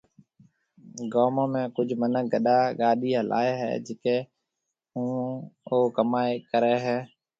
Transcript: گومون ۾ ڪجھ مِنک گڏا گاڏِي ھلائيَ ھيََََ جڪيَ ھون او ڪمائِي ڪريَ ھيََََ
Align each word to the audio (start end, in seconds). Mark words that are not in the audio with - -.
گومون 1.13 1.47
۾ 1.59 1.61
ڪجھ 1.75 1.93
مِنک 2.01 2.25
گڏا 2.33 2.57
گاڏِي 2.79 3.11
ھلائيَ 3.19 3.51
ھيََََ 3.61 3.69
جڪيَ 3.85 4.17
ھون 4.93 5.25
او 5.67 5.77
ڪمائِي 5.95 6.33
ڪريَ 6.49 6.75
ھيََََ 6.85 6.97